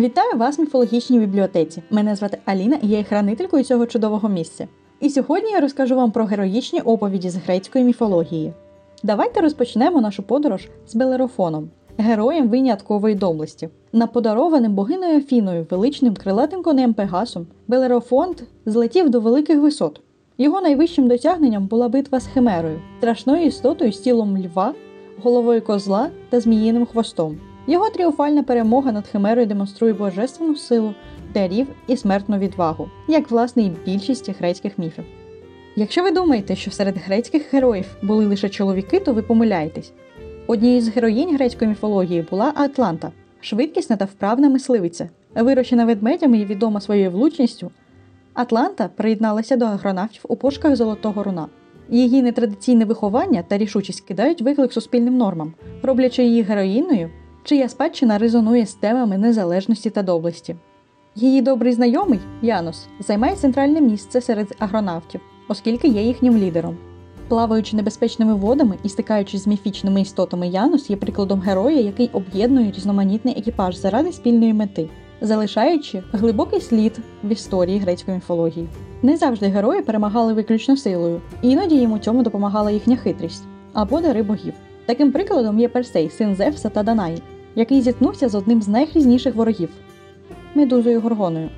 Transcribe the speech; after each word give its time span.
Вітаю 0.00 0.36
вас 0.36 0.58
в 0.58 0.60
міфологічній 0.60 1.18
бібліотеці. 1.18 1.82
Мене 1.90 2.16
звати 2.16 2.38
Аліна 2.44 2.78
і 2.82 2.88
я 2.88 2.98
є 2.98 3.04
хранителькою 3.04 3.64
цього 3.64 3.86
чудового 3.86 4.28
місця. 4.28 4.68
І 5.00 5.10
сьогодні 5.10 5.50
я 5.50 5.60
розкажу 5.60 5.96
вам 5.96 6.10
про 6.10 6.24
героїчні 6.24 6.80
оповіді 6.80 7.30
з 7.30 7.36
грецької 7.36 7.84
міфології. 7.84 8.52
Давайте 9.02 9.40
розпочнемо 9.40 10.00
нашу 10.00 10.22
подорож 10.22 10.68
з 10.86 10.94
Белерофоном, 10.96 11.70
героєм 11.98 12.48
виняткової 12.48 13.14
доблесті. 13.14 13.68
Наподарованим 13.92 14.74
богиною 14.74 15.18
Афіною, 15.18 15.66
величним 15.70 16.14
крилатим 16.14 16.62
конем 16.62 16.94
Пегасом, 16.94 17.46
Белерофонт 17.68 18.42
злетів 18.66 19.10
до 19.10 19.20
великих 19.20 19.60
висот. 19.60 20.00
Його 20.38 20.60
найвищим 20.60 21.08
досягненням 21.08 21.66
була 21.66 21.88
битва 21.88 22.20
з 22.20 22.26
Химерою, 22.26 22.80
страшною 22.98 23.46
істотою 23.46 23.92
з 23.92 23.98
тілом 23.98 24.38
льва, 24.38 24.74
головою 25.22 25.62
козла 25.62 26.10
та 26.30 26.40
зміїним 26.40 26.86
хвостом. 26.86 27.49
Його 27.70 27.90
тріумфальна 27.90 28.42
перемога 28.42 28.92
над 28.92 29.06
Химерою 29.08 29.46
демонструє 29.46 29.92
божественну 29.92 30.56
силу, 30.56 30.94
дарів 31.34 31.66
і 31.86 31.96
смертну 31.96 32.38
відвагу, 32.38 32.88
як 33.08 33.30
власне 33.30 33.62
і 33.62 33.72
більшість 33.84 34.30
грецьких 34.38 34.78
міфів. 34.78 35.04
Якщо 35.76 36.02
ви 36.02 36.10
думаєте, 36.10 36.56
що 36.56 36.70
серед 36.70 36.98
грецьких 36.98 37.54
героїв 37.54 37.96
були 38.02 38.26
лише 38.26 38.48
чоловіки, 38.48 39.00
то 39.00 39.12
ви 39.12 39.22
помиляєтесь. 39.22 39.92
Однією 40.46 40.80
з 40.80 40.88
героїнь 40.88 41.34
грецької 41.34 41.68
міфології 41.68 42.26
була 42.30 42.52
Атланта, 42.56 43.12
швидкісна 43.40 43.96
та 43.96 44.04
вправна 44.04 44.48
мисливиця. 44.48 45.08
Вирощена 45.34 45.84
ведмедями 45.84 46.38
і 46.38 46.44
відома 46.44 46.80
своєю 46.80 47.10
влучністю, 47.10 47.70
Атланта 48.34 48.90
приєдналася 48.96 49.56
до 49.56 49.64
агронавтів 49.64 50.24
у 50.28 50.36
пошуках 50.36 50.76
золотого 50.76 51.22
руна. 51.22 51.46
Її 51.88 52.22
нетрадиційне 52.22 52.84
виховання 52.84 53.42
та 53.48 53.58
рішучість 53.58 54.00
кидають 54.00 54.42
виклик 54.42 54.72
суспільним 54.72 55.16
нормам, 55.16 55.54
роблячи 55.82 56.24
її 56.24 56.42
героїною, 56.42 57.10
чия 57.44 57.68
спадщина 57.68 58.18
резонує 58.18 58.66
з 58.66 58.74
темами 58.74 59.18
незалежності 59.18 59.90
та 59.90 60.02
доблесті. 60.02 60.56
Її 61.14 61.42
добрий 61.42 61.72
знайомий 61.72 62.18
Янос 62.42 62.88
займає 63.00 63.36
центральне 63.36 63.80
місце 63.80 64.20
серед 64.20 64.56
агронавтів, 64.58 65.20
оскільки 65.48 65.88
є 65.88 66.02
їхнім 66.02 66.36
лідером. 66.36 66.76
Плаваючи 67.28 67.76
небезпечними 67.76 68.34
водами 68.34 68.76
і 68.82 68.88
стикаючись 68.88 69.44
з 69.44 69.46
міфічними 69.46 70.00
істотами, 70.00 70.48
Янус 70.48 70.90
є 70.90 70.96
прикладом 70.96 71.40
героя, 71.40 71.80
який 71.80 72.10
об'єднує 72.12 72.70
різноманітний 72.70 73.38
екіпаж 73.38 73.76
заради 73.76 74.12
спільної 74.12 74.54
мети, 74.54 74.88
залишаючи 75.20 76.02
глибокий 76.12 76.60
слід 76.60 76.98
в 77.24 77.32
історії 77.32 77.78
грецької 77.78 78.14
міфології. 78.14 78.68
Не 79.02 79.16
завжди 79.16 79.46
герої 79.46 79.82
перемагали 79.82 80.32
виключно 80.32 80.76
силою, 80.76 81.20
іноді 81.42 81.76
їм 81.76 81.92
у 81.92 81.98
цьому 81.98 82.22
допомагала 82.22 82.70
їхня 82.70 82.96
хитрість 82.96 83.44
або 83.72 84.00
дари 84.00 84.22
богів. 84.22 84.54
Таким 84.86 85.12
прикладом 85.12 85.60
є 85.60 85.68
Персей, 85.68 86.10
син 86.10 86.34
Зевса 86.34 86.68
та 86.68 86.82
Данаї, 86.82 87.22
який 87.54 87.80
зіткнувся 87.80 88.28
з 88.28 88.34
одним 88.34 88.62
з 88.62 88.68
найгрізніших 88.68 89.34
ворогів 89.34 89.68
медузою 90.54 91.00
Горгоною. 91.00 91.48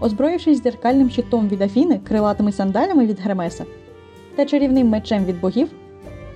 Озброївшись 0.00 0.62
дзеркальним 0.62 1.10
щитом 1.10 1.48
від 1.48 1.62
Афіни, 1.62 2.00
крилатими 2.04 2.52
сандалями 2.52 3.06
від 3.06 3.20
Гермеса 3.20 3.64
та 4.36 4.44
чарівним 4.44 4.88
мечем 4.88 5.24
від 5.24 5.40
богів, 5.40 5.68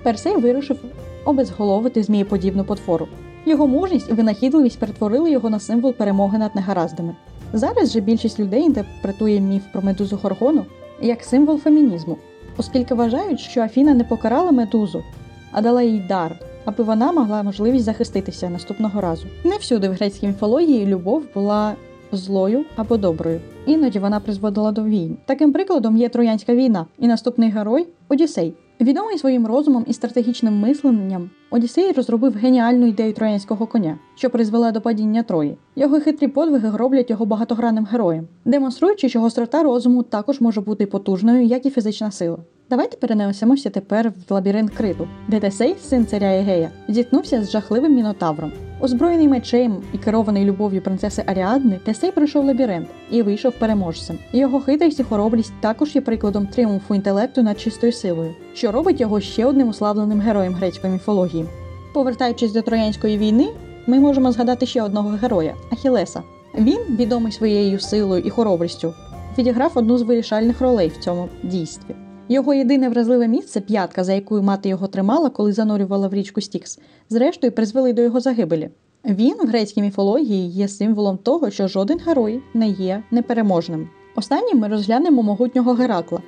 Персей 0.03 0.37
вирушив 0.37 0.77
обезголовити 1.25 2.03
змієподібну 2.03 2.63
потвору. 2.63 3.07
Його 3.45 3.67
мужність 3.67 4.09
і 4.09 4.13
винахідливість 4.13 4.79
перетворили 4.79 5.31
його 5.31 5.49
на 5.49 5.59
символ 5.59 5.93
перемоги 5.93 6.37
над 6.37 6.55
негараздами. 6.55 7.15
Зараз 7.53 7.91
же 7.91 7.99
більшість 7.99 8.39
людей 8.39 8.61
інтерпретує 8.61 9.39
міф 9.39 9.63
про 9.71 9.81
медузу 9.81 10.19
Горгону 10.23 10.65
як 11.01 11.23
символ 11.23 11.59
фемінізму, 11.59 12.17
оскільки 12.57 12.93
вважають, 12.93 13.39
що 13.39 13.61
Афіна 13.61 13.93
не 13.93 14.03
покарала 14.03 14.51
медузу, 14.51 15.03
а 15.51 15.61
дала 15.61 15.81
їй 15.81 15.99
дар, 16.09 16.39
аби 16.65 16.83
вона 16.83 17.11
могла 17.11 17.43
можливість 17.43 17.85
захиститися 17.85 18.49
наступного 18.49 19.01
разу. 19.01 19.27
Не 19.43 19.57
всюди 19.57 19.89
в 19.89 19.93
грецькій 19.93 20.27
міфології 20.27 20.85
любов 20.85 21.23
була 21.33 21.75
злою 22.11 22.65
або 22.75 22.97
доброю. 22.97 23.41
Іноді 23.65 23.99
вона 23.99 24.19
призводила 24.19 24.71
до 24.71 24.83
війн. 24.83 25.17
Таким 25.25 25.53
прикладом 25.53 25.97
є 25.97 26.09
Троянська 26.09 26.55
війна 26.55 26.85
і 26.99 27.07
наступний 27.07 27.49
герой 27.49 27.87
Одіссей. 28.09 28.53
Відомий 28.81 29.17
своїм 29.17 29.47
розумом 29.47 29.85
і 29.87 29.93
стратегічним 29.93 30.59
мисленням, 30.59 31.29
Одіссей 31.49 31.91
розробив 31.91 32.33
геніальну 32.33 32.87
ідею 32.87 33.13
троянського 33.13 33.67
коня, 33.67 33.99
що 34.15 34.29
призвела 34.29 34.71
до 34.71 34.81
падіння 34.81 35.23
Трої. 35.23 35.57
Його 35.75 35.99
хитрі 35.99 36.27
подвиги 36.27 36.77
роблять 36.77 37.09
його 37.09 37.25
багатогранним 37.25 37.85
героєм, 37.85 38.27
демонструючи, 38.45 39.09
що 39.09 39.19
гострота 39.19 39.63
розуму 39.63 40.03
також 40.03 40.41
може 40.41 40.61
бути 40.61 40.85
потужною, 40.85 41.45
як 41.45 41.65
і 41.65 41.69
фізична 41.69 42.11
сила. 42.11 42.37
Давайте 42.69 42.97
перенесемося 42.97 43.69
тепер 43.69 44.13
в 44.29 44.33
лабіринт 44.33 44.71
криту, 44.71 45.07
де 45.27 45.39
Тесей, 45.39 45.75
син 45.81 46.05
царя 46.05 46.33
Егея, 46.33 46.69
зіткнувся 46.87 47.43
з 47.43 47.51
жахливим 47.51 47.95
мінотавром. 47.95 48.51
Озброєний 48.79 49.27
мечем 49.27 49.77
і 49.93 49.97
керований 49.97 50.45
любов'ю 50.45 50.81
принцеси 50.81 51.23
Аріадни, 51.25 51.79
Тесей 51.85 52.11
пройшов 52.11 52.45
лабіринт 52.45 52.87
і 53.11 53.21
вийшов 53.21 53.53
переможцем. 53.59 54.17
Його 54.33 54.59
хитрість 54.59 54.99
і 54.99 55.03
хоробрість 55.03 55.53
також 55.59 55.95
є 55.95 56.01
прикладом 56.01 56.47
тріумфу 56.47 56.95
інтелекту 56.95 57.43
над 57.43 57.59
чистою 57.59 57.93
силою, 57.93 58.35
що 58.53 58.71
робить 58.71 59.01
його 59.01 59.19
ще 59.19 59.45
одним 59.45 59.67
уславленим 59.67 60.19
героєм 60.19 60.53
грецької 60.53 60.93
міфології. 60.93 61.45
Повертаючись 61.93 62.53
до 62.53 62.61
Троянської 62.61 63.17
війни, 63.17 63.47
ми 63.87 63.99
можемо 63.99 64.31
згадати 64.31 64.65
ще 64.65 64.83
одного 64.83 65.09
героя 65.09 65.55
Ахілеса. 65.71 66.23
Він, 66.57 66.79
відомий 66.89 67.31
своєю 67.31 67.79
силою 67.79 68.23
і 68.25 68.29
хоробрістю, 68.29 68.93
відіграв 69.37 69.71
одну 69.75 69.97
з 69.97 70.01
вирішальних 70.01 70.61
ролей 70.61 70.87
в 70.87 70.97
цьому 70.97 71.29
дійстві. 71.43 71.95
Його 72.29 72.53
єдине 72.53 72.89
вразливе 72.89 73.27
місце 73.27 73.61
п'ятка, 73.61 74.03
за 74.03 74.13
якою 74.13 74.43
мати 74.43 74.69
його 74.69 74.87
тримала, 74.87 75.29
коли 75.29 75.53
занурювала 75.53 76.07
в 76.07 76.13
річку 76.13 76.41
Стікс, 76.41 76.79
зрештою 77.09 77.53
призвели 77.53 77.93
до 77.93 78.01
його 78.01 78.19
загибелі. 78.19 78.69
Він 79.05 79.35
в 79.43 79.47
грецькій 79.47 79.81
міфології 79.81 80.49
є 80.49 80.67
символом 80.67 81.17
того, 81.17 81.49
що 81.49 81.67
жоден 81.67 81.99
герой 82.05 82.41
не 82.53 82.67
є 82.67 83.03
непереможним. 83.11 83.89
Останнім 84.15 84.59
ми 84.59 84.67
розглянемо 84.67 85.23
могутнього 85.23 85.73
Геракла, 85.73 86.19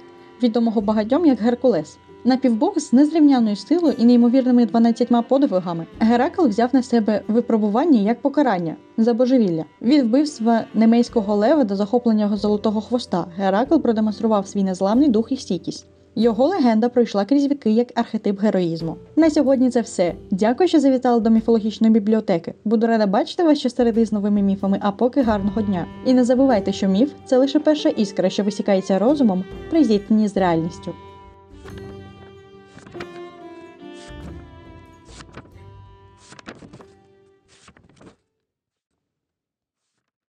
відомого 0.44 0.82
багатьом 0.82 1.26
як 1.26 1.40
Геркулес. 1.40 1.98
Напівбог 2.24 2.80
з 2.80 2.94
незрівняною 2.94 3.56
силою 3.56 3.96
і 3.98 4.06
неймовірними 4.06 4.66
12 4.66 5.28
подвигами 5.28 5.86
Геракл 6.00 6.48
взяв 6.48 6.70
на 6.74 6.84
себе 6.84 7.22
випробування 7.28 8.00
як 8.00 8.22
покарання 8.22 8.76
за 8.98 9.14
божевілля. 9.14 9.66
Від 9.82 10.04
вбивства 10.04 10.62
немейського 10.74 11.36
лева 11.36 11.64
до 11.64 11.76
захоплення 11.76 12.24
його 12.24 12.38
золотого 12.38 12.82
хвоста 12.82 13.26
Геракл 13.38 13.78
продемонстрував 13.78 14.48
свій 14.48 14.64
незламний 14.64 15.10
дух 15.10 15.32
і 15.32 15.38
стійкість. 15.38 15.86
Його 16.16 16.48
легенда 16.48 16.90
пройшла 16.90 17.26
крізь 17.26 17.48
віки 17.48 17.72
як 17.72 18.00
архетип 18.00 18.40
героїзму. 18.40 18.96
На 19.16 19.30
сьогодні 19.30 19.70
це 19.70 19.82
все. 19.82 20.14
Дякую, 20.32 20.70
що 20.70 20.80
завітали 20.80 21.20
до 21.20 21.30
міфологічної 21.30 21.94
бібліотеки. 21.94 22.54
Буду 22.66 22.88
рада 22.88 23.08
бачити 23.08 23.44
вас 23.44 23.60
щосереди 23.60 24.06
з 24.06 24.12
новими 24.12 24.42
міфами, 24.42 24.80
а 24.82 24.92
поки 24.92 25.22
гарного 25.22 25.62
дня. 25.62 25.86
І 26.06 26.14
не 26.14 26.24
забувайте, 26.24 26.72
що 26.72 26.88
міф 26.88 27.12
це 27.26 27.38
лише 27.38 27.60
перша 27.60 27.90
іскра, 27.90 28.30
що 28.30 28.44
висікається 28.44 29.00
розумом 29.00 29.44
при 29.70 29.84
зіткненні 29.84 30.28
з 30.28 30.38
реальністю. 30.38 30.94